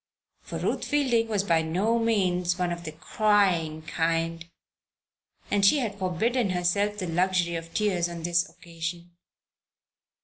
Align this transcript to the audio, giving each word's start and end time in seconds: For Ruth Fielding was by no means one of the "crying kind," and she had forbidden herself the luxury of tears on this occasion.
For 0.41 0.57
Ruth 0.57 0.83
Fielding 0.83 1.27
was 1.27 1.43
by 1.43 1.61
no 1.61 1.99
means 1.99 2.57
one 2.57 2.71
of 2.71 2.85
the 2.85 2.91
"crying 2.91 3.83
kind," 3.83 4.47
and 5.51 5.63
she 5.63 5.77
had 5.77 5.99
forbidden 5.99 6.49
herself 6.49 6.97
the 6.97 7.05
luxury 7.05 7.53
of 7.53 7.71
tears 7.71 8.09
on 8.09 8.23
this 8.23 8.49
occasion. 8.49 9.11